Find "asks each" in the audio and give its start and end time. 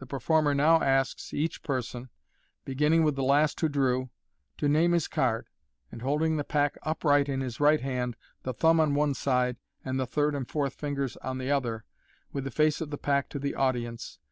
0.82-1.62